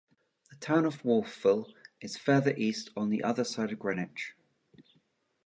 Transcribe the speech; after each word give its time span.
The 0.49 0.55
town 0.55 0.85
of 0.85 1.05
Wolfville 1.05 1.75
is 2.01 2.17
further 2.17 2.55
east 2.57 2.89
on 2.97 3.09
the 3.11 3.21
other 3.23 3.43
side 3.43 3.71
of 3.71 3.77
Greenwich. 3.77 4.33